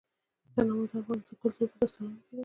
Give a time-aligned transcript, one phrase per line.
[0.53, 2.39] تنوع د افغان کلتور په داستانونو کې راځي.